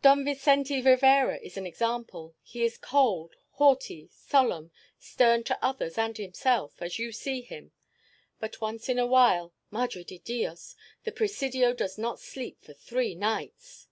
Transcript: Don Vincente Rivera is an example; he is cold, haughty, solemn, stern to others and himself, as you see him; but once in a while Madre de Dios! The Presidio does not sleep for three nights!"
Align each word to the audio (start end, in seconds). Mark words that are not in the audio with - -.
Don 0.00 0.24
Vincente 0.24 0.80
Rivera 0.80 1.40
is 1.40 1.56
an 1.56 1.66
example; 1.66 2.36
he 2.40 2.62
is 2.62 2.78
cold, 2.78 3.34
haughty, 3.54 4.08
solemn, 4.12 4.70
stern 4.96 5.42
to 5.42 5.58
others 5.60 5.98
and 5.98 6.16
himself, 6.16 6.80
as 6.80 7.00
you 7.00 7.10
see 7.10 7.40
him; 7.42 7.72
but 8.38 8.60
once 8.60 8.88
in 8.88 9.00
a 9.00 9.08
while 9.08 9.52
Madre 9.72 10.04
de 10.04 10.18
Dios! 10.20 10.76
The 11.02 11.10
Presidio 11.10 11.74
does 11.74 11.98
not 11.98 12.20
sleep 12.20 12.62
for 12.62 12.74
three 12.74 13.16
nights!" 13.16 13.88